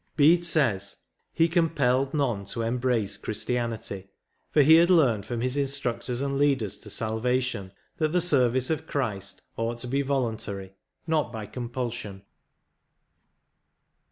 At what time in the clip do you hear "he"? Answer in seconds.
1.31-1.47, 4.63-4.77